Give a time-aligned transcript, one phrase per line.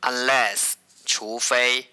[0.07, 0.75] ，unless unless
[1.05, 1.87] 除非，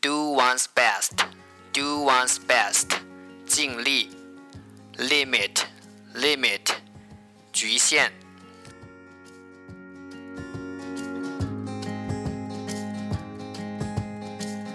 [0.00, 1.26] do one's best
[1.72, 2.98] do one's best
[3.46, 4.10] 尽力，
[4.96, 5.64] limit
[6.14, 6.74] limit
[7.52, 8.12] 局限。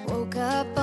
[0.08, 0.83] Woke up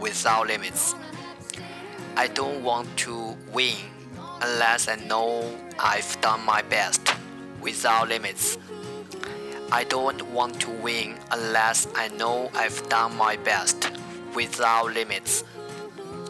[0.00, 0.94] without limits.
[2.14, 3.76] I don't want to win
[4.40, 5.44] unless I know
[5.78, 7.00] I've done my best
[7.60, 8.58] without limits.
[9.70, 13.90] I don't want to win unless I know I've done my best
[14.34, 15.42] without limits。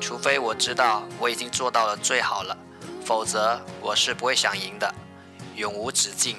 [0.00, 2.56] 除非我知道我已经做到了最好了，
[3.04, 4.94] 否则我是不会想赢的，
[5.56, 6.37] 永无止境。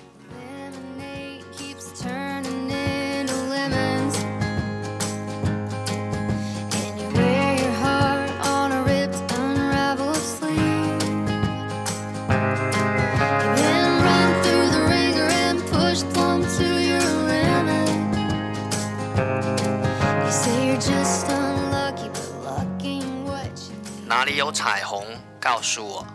[24.06, 25.02] 哪里有彩虹？
[25.40, 26.06] 告诉我，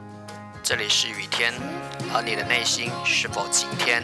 [0.62, 1.52] 这里是雨天，
[2.14, 4.04] 而你的内心是否晴天？